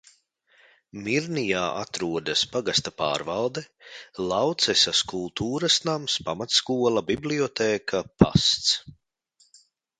[1.07, 3.63] Mirnijā atrodas pagasta pārvalde,
[4.31, 8.77] Laucesas kultūras nams, pamatskola, bibliotēka, pasts.